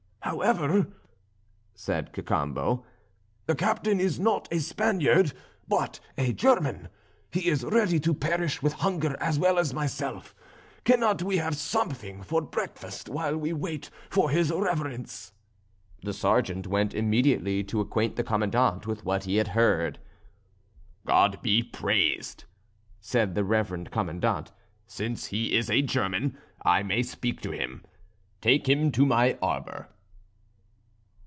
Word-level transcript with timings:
"However," 0.23 0.87
said 1.75 2.13
Cacambo, 2.13 2.85
"the 3.47 3.55
captain 3.55 3.99
is 3.99 4.17
not 4.17 4.47
a 4.49 4.59
Spaniard, 4.59 5.33
but 5.67 5.99
a 6.17 6.31
German, 6.31 6.87
he 7.31 7.49
is 7.49 7.65
ready 7.65 7.99
to 7.99 8.13
perish 8.13 8.61
with 8.63 8.71
hunger 8.73 9.17
as 9.19 9.37
well 9.37 9.59
as 9.59 9.73
myself; 9.73 10.33
cannot 10.85 11.21
we 11.21 11.35
have 11.37 11.57
something 11.57 12.23
for 12.23 12.41
breakfast, 12.41 13.09
while 13.09 13.35
we 13.37 13.51
wait 13.51 13.89
for 14.09 14.29
his 14.29 14.51
reverence?" 14.51 15.33
The 16.01 16.13
sergeant 16.13 16.65
went 16.65 16.93
immediately 16.93 17.61
to 17.65 17.81
acquaint 17.81 18.15
the 18.15 18.23
Commandant 18.23 18.87
with 18.87 19.03
what 19.03 19.25
he 19.25 19.35
had 19.35 19.49
heard. 19.49 19.99
"God 21.05 21.41
be 21.41 21.61
praised!" 21.61 22.45
said 23.01 23.35
the 23.35 23.43
reverend 23.43 23.91
Commandant, 23.91 24.53
"since 24.87 25.25
he 25.27 25.57
is 25.57 25.69
a 25.69 25.81
German, 25.81 26.37
I 26.61 26.83
may 26.83 27.03
speak 27.03 27.41
to 27.41 27.51
him; 27.51 27.83
take 28.39 28.69
him 28.69 28.93
to 28.93 29.05
my 29.05 29.37
arbour." 29.41 29.89